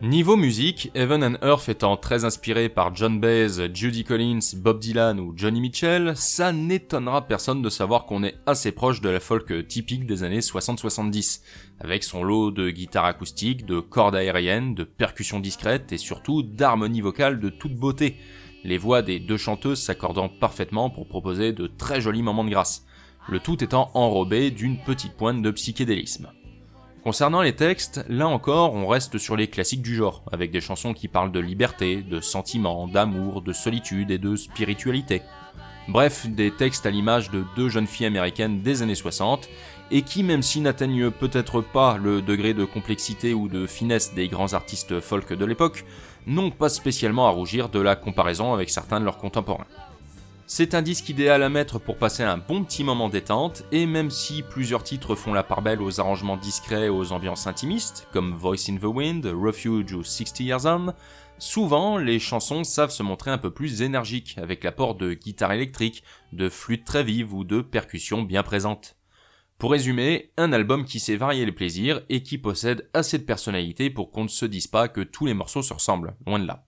Niveau 0.00 0.36
musique, 0.36 0.90
Heaven 0.96 1.22
and 1.22 1.46
Earth 1.46 1.68
étant 1.68 1.96
très 1.96 2.24
inspiré 2.24 2.68
par 2.68 2.92
John 2.92 3.20
Baez, 3.20 3.72
Judy 3.72 4.02
Collins, 4.02 4.56
Bob 4.56 4.80
Dylan 4.80 5.20
ou 5.20 5.32
Johnny 5.36 5.60
Mitchell, 5.60 6.14
ça 6.16 6.50
n'étonnera 6.50 7.28
personne 7.28 7.62
de 7.62 7.68
savoir 7.68 8.04
qu'on 8.04 8.24
est 8.24 8.34
assez 8.46 8.72
proche 8.72 9.00
de 9.00 9.08
la 9.08 9.20
folk 9.20 9.68
typique 9.68 10.04
des 10.04 10.24
années 10.24 10.40
60-70, 10.40 11.42
avec 11.78 12.02
son 12.02 12.24
lot 12.24 12.50
de 12.50 12.70
guitares 12.70 13.04
acoustiques, 13.04 13.64
de 13.64 13.78
cordes 13.78 14.16
aériennes, 14.16 14.74
de 14.74 14.82
percussions 14.82 15.38
discrètes 15.38 15.92
et 15.92 15.98
surtout 15.98 16.42
d'harmonies 16.42 17.00
vocales 17.00 17.38
de 17.38 17.48
toute 17.48 17.76
beauté, 17.76 18.16
les 18.64 18.78
voix 18.78 19.02
des 19.02 19.18
deux 19.18 19.36
chanteuses 19.36 19.80
s'accordant 19.82 20.28
parfaitement 20.28 20.90
pour 20.90 21.06
proposer 21.06 21.52
de 21.52 21.66
très 21.66 22.00
jolis 22.00 22.22
moments 22.22 22.44
de 22.44 22.50
grâce, 22.50 22.84
le 23.28 23.40
tout 23.40 23.62
étant 23.62 23.90
enrobé 23.94 24.50
d'une 24.50 24.78
petite 24.78 25.14
pointe 25.14 25.42
de 25.42 25.50
psychédélisme. 25.50 26.28
Concernant 27.02 27.42
les 27.42 27.56
textes, 27.56 28.04
là 28.08 28.28
encore, 28.28 28.74
on 28.74 28.86
reste 28.86 29.18
sur 29.18 29.34
les 29.34 29.48
classiques 29.48 29.82
du 29.82 29.96
genre, 29.96 30.22
avec 30.30 30.52
des 30.52 30.60
chansons 30.60 30.94
qui 30.94 31.08
parlent 31.08 31.32
de 31.32 31.40
liberté, 31.40 32.00
de 32.02 32.20
sentiments, 32.20 32.86
d'amour, 32.86 33.42
de 33.42 33.52
solitude 33.52 34.12
et 34.12 34.18
de 34.18 34.36
spiritualité. 34.36 35.22
Bref, 35.88 36.28
des 36.28 36.52
textes 36.52 36.86
à 36.86 36.90
l'image 36.90 37.32
de 37.32 37.44
deux 37.56 37.68
jeunes 37.68 37.88
filles 37.88 38.06
américaines 38.06 38.62
des 38.62 38.82
années 38.82 38.94
60, 38.94 39.48
et 39.90 40.02
qui, 40.02 40.22
même 40.22 40.42
s'ils 40.42 40.62
n'atteignent 40.62 41.10
peut-être 41.10 41.60
pas 41.60 41.98
le 41.98 42.22
degré 42.22 42.54
de 42.54 42.64
complexité 42.64 43.34
ou 43.34 43.48
de 43.48 43.66
finesse 43.66 44.14
des 44.14 44.28
grands 44.28 44.52
artistes 44.52 45.00
folk 45.00 45.32
de 45.32 45.44
l'époque, 45.44 45.84
n'ont 46.26 46.50
pas 46.50 46.68
spécialement 46.68 47.26
à 47.26 47.30
rougir 47.30 47.68
de 47.68 47.80
la 47.80 47.96
comparaison 47.96 48.52
avec 48.52 48.70
certains 48.70 49.00
de 49.00 49.04
leurs 49.04 49.18
contemporains. 49.18 49.66
C'est 50.46 50.74
un 50.74 50.82
disque 50.82 51.08
idéal 51.08 51.42
à 51.42 51.48
mettre 51.48 51.78
pour 51.78 51.96
passer 51.96 52.22
un 52.22 52.36
bon 52.36 52.62
petit 52.62 52.84
moment 52.84 53.08
détente, 53.08 53.64
et 53.72 53.86
même 53.86 54.10
si 54.10 54.42
plusieurs 54.42 54.84
titres 54.84 55.14
font 55.14 55.32
la 55.32 55.42
part 55.42 55.62
belle 55.62 55.80
aux 55.80 55.98
arrangements 55.98 56.36
discrets 56.36 56.86
et 56.86 56.90
aux 56.90 57.12
ambiances 57.12 57.46
intimistes, 57.46 58.06
comme 58.12 58.34
Voice 58.34 58.68
in 58.68 58.76
the 58.76 58.84
Wind, 58.84 59.24
Refuge 59.24 59.94
ou 59.94 60.04
60 60.04 60.40
Years 60.40 60.66
On, 60.66 60.92
souvent 61.38 61.96
les 61.96 62.18
chansons 62.18 62.64
savent 62.64 62.90
se 62.90 63.02
montrer 63.02 63.30
un 63.30 63.38
peu 63.38 63.50
plus 63.50 63.80
énergiques, 63.80 64.36
avec 64.36 64.62
l'apport 64.62 64.94
de 64.94 65.14
guitare 65.14 65.52
électrique, 65.52 66.02
de 66.32 66.50
flûtes 66.50 66.84
très 66.84 67.02
vives 67.02 67.32
ou 67.32 67.44
de 67.44 67.62
percussions 67.62 68.20
bien 68.20 68.42
présentes. 68.42 68.96
Pour 69.62 69.70
résumer, 69.70 70.32
un 70.38 70.52
album 70.52 70.84
qui 70.84 70.98
sait 70.98 71.14
varier 71.14 71.46
les 71.46 71.52
plaisirs 71.52 72.02
et 72.08 72.24
qui 72.24 72.36
possède 72.36 72.90
assez 72.94 73.16
de 73.16 73.22
personnalité 73.22 73.90
pour 73.90 74.10
qu'on 74.10 74.24
ne 74.24 74.28
se 74.28 74.44
dise 74.44 74.66
pas 74.66 74.88
que 74.88 75.02
tous 75.02 75.24
les 75.24 75.34
morceaux 75.34 75.62
se 75.62 75.72
ressemblent, 75.72 76.16
loin 76.26 76.40
de 76.40 76.48
là. 76.48 76.66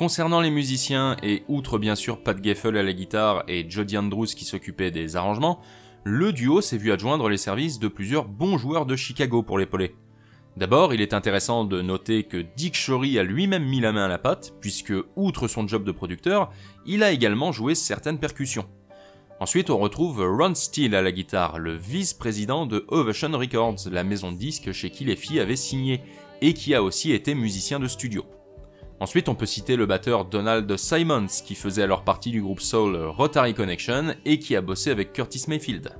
Concernant 0.00 0.40
les 0.40 0.50
musiciens, 0.50 1.18
et 1.22 1.42
outre 1.46 1.76
bien 1.76 1.94
sûr 1.94 2.22
Pat 2.22 2.42
Geffel 2.42 2.78
à 2.78 2.82
la 2.82 2.94
guitare 2.94 3.44
et 3.48 3.68
Jody 3.68 3.98
Andrews 3.98 4.24
qui 4.24 4.46
s'occupait 4.46 4.90
des 4.90 5.14
arrangements, 5.14 5.60
le 6.04 6.32
duo 6.32 6.62
s'est 6.62 6.78
vu 6.78 6.90
adjoindre 6.90 7.28
les 7.28 7.36
services 7.36 7.78
de 7.78 7.86
plusieurs 7.86 8.24
bons 8.24 8.56
joueurs 8.56 8.86
de 8.86 8.96
Chicago 8.96 9.42
pour 9.42 9.58
l'épauler. 9.58 9.94
D'abord, 10.56 10.94
il 10.94 11.02
est 11.02 11.12
intéressant 11.12 11.64
de 11.64 11.82
noter 11.82 12.22
que 12.22 12.38
Dick 12.56 12.76
Shorey 12.76 13.18
a 13.18 13.22
lui-même 13.22 13.66
mis 13.66 13.80
la 13.80 13.92
main 13.92 14.06
à 14.06 14.08
la 14.08 14.16
pâte, 14.16 14.54
puisque, 14.62 14.94
outre 15.16 15.48
son 15.48 15.68
job 15.68 15.84
de 15.84 15.92
producteur, 15.92 16.50
il 16.86 17.02
a 17.02 17.12
également 17.12 17.52
joué 17.52 17.74
certaines 17.74 18.18
percussions. 18.18 18.70
Ensuite, 19.38 19.68
on 19.68 19.76
retrouve 19.76 20.24
Ron 20.24 20.54
Steele 20.54 20.94
à 20.94 21.02
la 21.02 21.12
guitare, 21.12 21.58
le 21.58 21.74
vice-président 21.74 22.64
de 22.64 22.86
Ovation 22.88 23.32
Records, 23.32 23.90
la 23.92 24.02
maison 24.02 24.32
de 24.32 24.38
disques 24.38 24.72
chez 24.72 24.88
qui 24.88 25.04
les 25.04 25.16
filles 25.16 25.40
avaient 25.40 25.56
signé, 25.56 26.00
et 26.40 26.54
qui 26.54 26.74
a 26.74 26.82
aussi 26.82 27.12
été 27.12 27.34
musicien 27.34 27.78
de 27.78 27.86
studio. 27.86 28.24
Ensuite, 29.00 29.30
on 29.30 29.34
peut 29.34 29.46
citer 29.46 29.76
le 29.76 29.86
batteur 29.86 30.26
Donald 30.26 30.76
Simons, 30.76 31.26
qui 31.42 31.54
faisait 31.54 31.82
alors 31.82 32.04
partie 32.04 32.30
du 32.30 32.42
groupe 32.42 32.60
soul 32.60 32.96
Rotary 32.96 33.54
Connection 33.54 34.14
et 34.26 34.38
qui 34.38 34.54
a 34.54 34.60
bossé 34.60 34.90
avec 34.90 35.14
Curtis 35.14 35.44
Mayfield. 35.48 35.90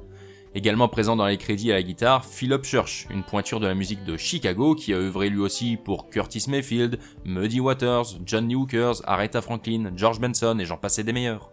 Également 0.55 0.87
présent 0.87 1.17
dans 1.17 1.27
les 1.27 1.39
crédits 1.39 1.73
à 1.73 1.77
la 1.77 1.83
guitare, 1.83 2.27
Philip 2.27 2.63
Church, 2.63 3.07
une 3.09 3.23
pointure 3.23 3.59
de 3.59 3.67
la 3.67 3.75
musique 3.75 4.05
de 4.05 4.19
Chicago 4.19 4.75
qui 4.75 4.93
a 4.93 4.99
œuvré 4.99 5.31
lui 5.31 5.41
aussi 5.41 5.79
pour 5.83 6.11
Curtis 6.11 6.45
Mayfield, 6.49 6.99
Muddy 7.25 7.61
Waters, 7.61 8.19
John 8.27 8.47
Lee 8.47 8.55
Hookers, 8.55 8.97
Aretha 9.05 9.41
Franklin, 9.41 9.93
George 9.97 10.21
Benson 10.21 10.59
et 10.59 10.67
j'en 10.67 10.77
passais 10.77 11.05
des 11.05 11.15
meilleurs. 11.15 11.51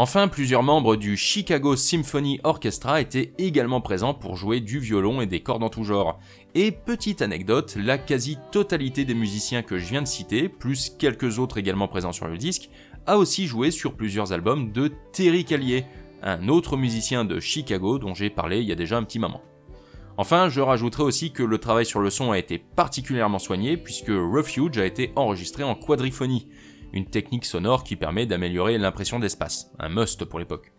Enfin, 0.00 0.28
plusieurs 0.28 0.62
membres 0.62 0.94
du 0.94 1.16
Chicago 1.16 1.74
Symphony 1.74 2.38
Orchestra 2.44 3.00
étaient 3.00 3.32
également 3.36 3.80
présents 3.80 4.14
pour 4.14 4.36
jouer 4.36 4.60
du 4.60 4.78
violon 4.78 5.20
et 5.20 5.26
des 5.26 5.40
cordes 5.40 5.64
en 5.64 5.70
tout 5.70 5.82
genre. 5.82 6.20
Et 6.60 6.72
petite 6.72 7.22
anecdote, 7.22 7.76
la 7.76 7.98
quasi-totalité 7.98 9.04
des 9.04 9.14
musiciens 9.14 9.62
que 9.62 9.78
je 9.78 9.86
viens 9.86 10.02
de 10.02 10.08
citer, 10.08 10.48
plus 10.48 10.90
quelques 10.90 11.38
autres 11.38 11.56
également 11.56 11.86
présents 11.86 12.10
sur 12.10 12.26
le 12.26 12.36
disque, 12.36 12.68
a 13.06 13.16
aussi 13.16 13.46
joué 13.46 13.70
sur 13.70 13.94
plusieurs 13.94 14.32
albums 14.32 14.72
de 14.72 14.90
Terry 15.12 15.44
Callier, 15.44 15.84
un 16.20 16.48
autre 16.48 16.76
musicien 16.76 17.24
de 17.24 17.38
Chicago 17.38 18.00
dont 18.00 18.12
j'ai 18.12 18.28
parlé 18.28 18.58
il 18.58 18.66
y 18.66 18.72
a 18.72 18.74
déjà 18.74 18.96
un 18.96 19.04
petit 19.04 19.20
moment. 19.20 19.40
Enfin, 20.16 20.48
je 20.48 20.60
rajouterai 20.60 21.04
aussi 21.04 21.30
que 21.30 21.44
le 21.44 21.58
travail 21.58 21.86
sur 21.86 22.00
le 22.00 22.10
son 22.10 22.32
a 22.32 22.38
été 22.40 22.58
particulièrement 22.58 23.38
soigné 23.38 23.76
puisque 23.76 24.08
Refuge 24.08 24.78
a 24.78 24.84
été 24.84 25.12
enregistré 25.14 25.62
en 25.62 25.76
quadriphonie, 25.76 26.48
une 26.92 27.06
technique 27.06 27.44
sonore 27.44 27.84
qui 27.84 27.94
permet 27.94 28.26
d'améliorer 28.26 28.78
l'impression 28.78 29.20
d'espace, 29.20 29.70
un 29.78 29.90
must 29.90 30.24
pour 30.24 30.40
l'époque. 30.40 30.72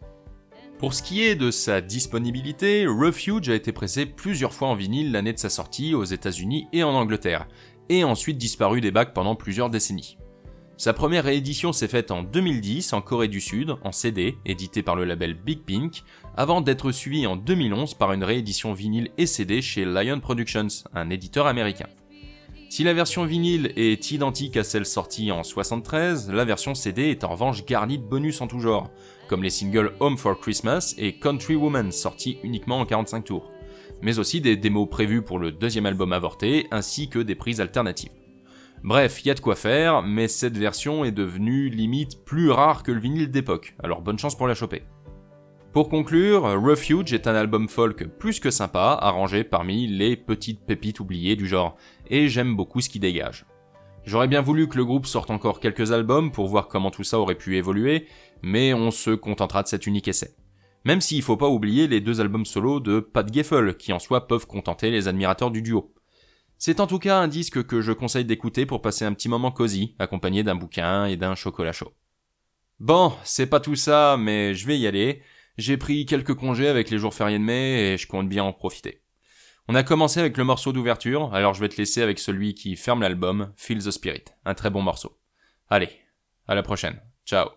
Pour 0.80 0.94
ce 0.94 1.04
qui 1.04 1.24
est 1.24 1.36
de 1.36 1.52
sa 1.52 1.82
disponibilité, 1.82 2.88
Refuge 2.88 3.50
a 3.50 3.54
été 3.54 3.74
pressé 3.74 4.06
plusieurs 4.06 4.54
fois 4.54 4.70
en 4.70 4.76
vinyle 4.76 5.12
l'année 5.12 5.34
de 5.34 5.38
sa 5.38 5.50
sortie 5.50 5.94
aux 5.94 6.06
États-Unis 6.06 6.68
et 6.72 6.84
en 6.84 6.94
Angleterre, 6.94 7.50
et 7.89 8.06
ensuite 8.06 8.38
disparu 8.38 8.80
des 8.80 8.89
bacs 8.89 9.13
pendant 9.13 9.36
plusieurs 9.36 9.70
décennies. 9.70 10.18
Sa 10.78 10.94
première 10.94 11.26
réédition 11.26 11.74
s'est 11.74 11.89
faite 11.89 12.12
en 12.12 12.24
2010 12.24 12.94
en 12.94 13.02
Corée 13.02 13.28
du 13.28 13.42
Sud, 13.42 13.76
en 13.84 13.92
CD, 13.92 14.38
édité 14.46 14.82
par 14.82 14.96
le 14.96 15.04
label 15.04 15.34
Big 15.34 15.60
Pink, 15.65 16.04
avant 16.38 16.62
d'être 16.62 16.94
suivi 16.94 17.28
en 17.28 17.36
2011 17.36 17.96
par 17.96 18.13
une 18.13 18.24
réédition 18.24 18.72
vinyle 18.72 19.10
et 19.18 19.26
CD 19.26 19.62
chez 19.62 19.84
Lion 19.84 20.22
Productions, 20.22 20.70
un 20.94 21.10
éditeur 21.10 21.46
américain. 21.46 21.88
Si 22.71 22.84
la 22.84 22.93
version 22.93 23.25
vinyle 23.25 23.73
est 23.77 24.12
identique 24.12 24.55
à 24.55 24.63
celle 24.63 24.86
sortie 24.86 25.32
en 25.32 25.41
73, 25.41 26.29
la 26.32 26.45
version 26.45 26.75
CD 26.75 27.10
est 27.10 27.23
en 27.23 27.29
revanche 27.29 27.65
garnie 27.65 27.97
de 27.97 28.03
bonus 28.03 28.41
en 28.41 28.47
tout 28.47 28.60
genre, 28.60 28.91
comme 29.27 29.41
les 29.41 29.49
singles 29.49 29.93
Home 29.99 30.19
for 30.19 30.39
Christmas 30.39 30.93
et 30.99 31.13
Country 31.13 31.55
Woman 31.55 31.91
sortis 31.91 32.38
uniquement 32.43 32.79
en 32.79 32.86
45 32.86 33.25
tours, 33.25 33.51
mais 34.03 34.19
aussi 34.19 34.39
des 34.39 34.55
démos 34.55 34.88
prévues 34.88 35.23
pour 35.23 35.39
le 35.39 35.51
deuxième 35.51 35.88
album 35.88 36.13
avorté, 36.13 36.67
ainsi 36.69 37.10
que 37.10 37.17
des 37.17 37.34
prises 37.34 37.60
alternatives. 37.60 38.12
Bref, 38.84 39.25
y 39.25 39.32
a 39.32 39.34
de 39.34 39.39
quoi 39.39 39.55
faire, 39.55 40.03
mais 40.03 40.27
cette 40.27 40.55
version 40.55 41.03
est 41.03 41.12
devenue 41.12 41.69
limite 41.69 42.23
plus 42.23 42.51
rare 42.51 42.84
que 42.84 42.91
le 42.91 42.99
vinyle 42.99 43.32
d'époque, 43.32 43.75
alors 43.82 44.01
bonne 44.01 44.19
chance 44.19 44.38
pour 44.38 44.47
la 44.47 44.53
choper. 44.53 44.84
Pour 45.71 45.88
conclure, 45.88 46.43
Refuge 46.60 47.13
est 47.13 47.27
un 47.27 47.36
album 47.36 47.69
folk 47.69 48.05
plus 48.17 48.39
que 48.39 48.49
sympa, 48.49 48.97
arrangé 48.99 49.43
parmi 49.43 49.86
les 49.86 50.17
petites 50.17 50.62
pépites 50.62 50.99
oubliées 50.99 51.36
du 51.36 51.47
genre, 51.47 51.77
et 52.08 52.27
j'aime 52.27 52.55
beaucoup 52.55 52.82
ce 52.82 52.89
qui 52.89 52.99
dégage. 52.99 53.45
J'aurais 54.03 54.27
bien 54.27 54.41
voulu 54.41 54.67
que 54.67 54.77
le 54.77 54.86
groupe 54.86 55.05
sorte 55.05 55.29
encore 55.29 55.60
quelques 55.60 55.91
albums 55.91 56.32
pour 56.32 56.47
voir 56.47 56.69
comment 56.69 56.89
tout 56.89 57.03
ça 57.03 57.19
aurait 57.19 57.36
pu 57.36 57.55
évoluer, 57.55 58.08
mais 58.41 58.73
on 58.73 58.89
se 58.89 59.12
contentera 59.12 59.62
de 59.62 59.67
cet 59.67 59.86
unique 59.86 60.08
essai. 60.08 60.36
Même 60.86 61.01
s'il 61.01 61.21
faut 61.21 61.38
pas 61.38 61.49
oublier 61.49 61.88
les 61.88 62.01
deux 62.01 62.19
albums 62.19 62.47
solo 62.47 62.79
de 62.79 62.99
Pat 62.99 63.32
Geffel, 63.32 63.77
qui 63.77 63.93
en 63.93 63.99
soi 63.99 64.27
peuvent 64.27 64.47
contenter 64.47 64.89
les 64.89 65.08
admirateurs 65.08 65.51
du 65.51 65.62
duo. 65.62 65.93
C'est 66.58 66.79
en 66.79 66.88
tout 66.88 66.99
cas 66.99 67.19
un 67.19 67.27
disque 67.27 67.63
que 67.67 67.82
je 67.82 67.91
conseille 67.91 68.25
d'écouter 68.25 68.65
pour 68.65 68.82
passer 68.82 69.05
un 69.05 69.13
petit 69.13 69.29
moment 69.29 69.51
cosy, 69.51 69.95
accompagné 69.99 70.41
d'un 70.41 70.55
bouquin 70.55 71.05
et 71.05 71.15
d'un 71.15 71.36
chocolat 71.36 71.73
chaud. 71.73 71.93
Bon, 72.79 73.13
c'est 73.23 73.47
pas 73.47 73.60
tout 73.60 73.75
ça, 73.75 74.17
mais 74.17 74.55
je 74.55 74.65
vais 74.65 74.79
y 74.79 74.88
aller. 74.88 75.21
J'ai 75.60 75.76
pris 75.76 76.06
quelques 76.06 76.36
congés 76.36 76.69
avec 76.69 76.89
les 76.89 76.98
jours 76.98 77.13
fériés 77.13 77.38
de 77.38 77.43
mai 77.43 77.82
et 77.82 77.98
je 77.98 78.08
compte 78.08 78.30
bien 78.30 78.45
en 78.45 78.54
profiter. 78.54 79.02
On 79.67 79.76
a 79.76 79.84
commencé 79.84 80.22
avec 80.22 80.38
le 80.38 80.45
morceau 80.45 80.72
d'ouverture, 80.72 81.34
alors 81.34 81.54
je 81.54 81.60
vais 81.60 81.67
te 81.67 81.76
laisser 81.76 82.02
avec 82.02 82.17
celui 82.17 82.54
qui 82.54 82.78
ferme 82.78 83.02
l'album, 83.02 83.52
Feel 83.58 83.84
the 83.84 83.91
Spirit. 83.91 84.24
Un 84.45 84.54
très 84.54 84.69
bon 84.69 84.82
morceau. 84.82 85.19
Allez, 85.69 85.89
à 86.48 86.56
la 86.56 86.63
prochaine. 86.63 87.02
Ciao. 87.26 87.50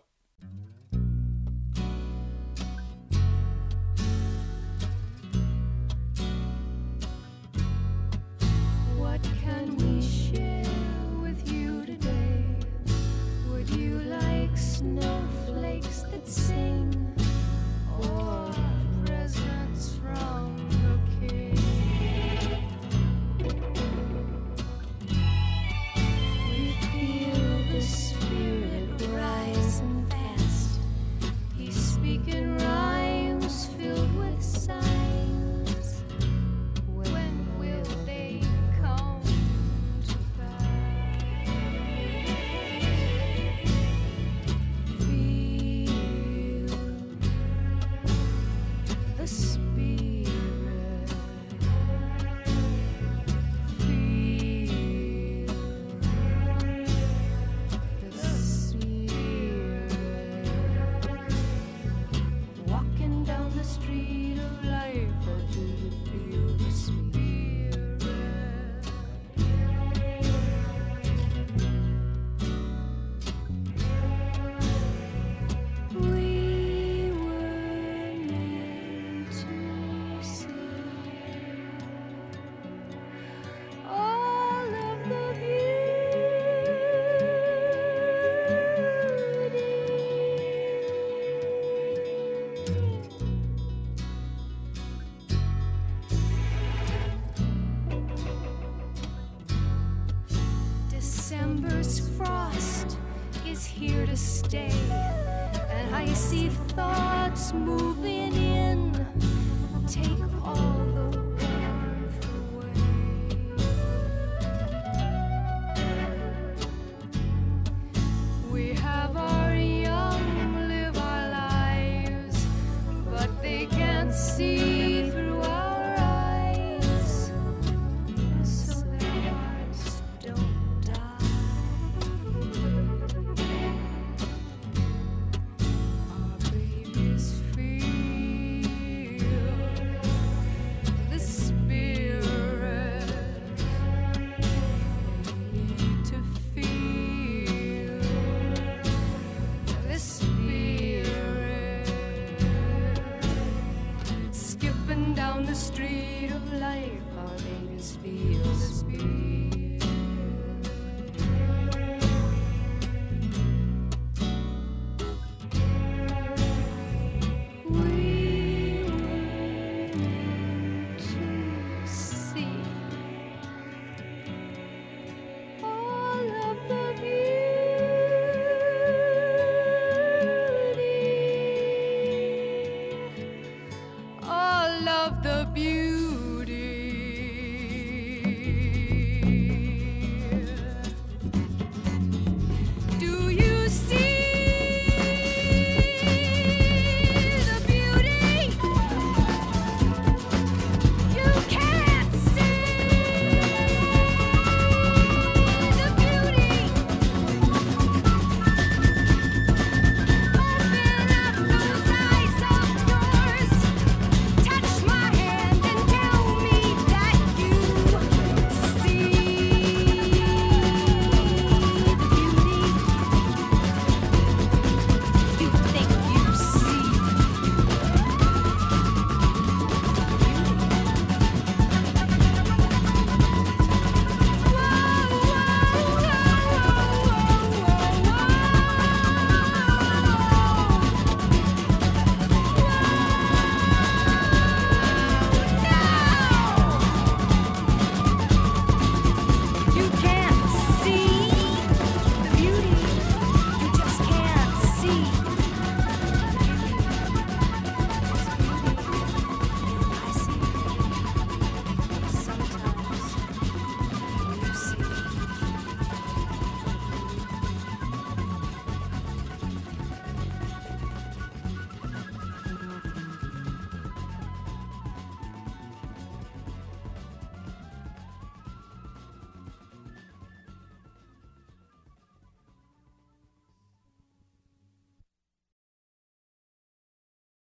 Of 185.12 185.22
the. 185.22 185.42